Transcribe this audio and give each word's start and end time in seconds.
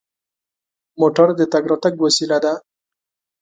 موټر 0.99 1.27
د 1.39 1.41
تګ 1.53 1.63
راتګ 1.71 1.93
وسیله 2.05 2.37
ده. 2.43 2.53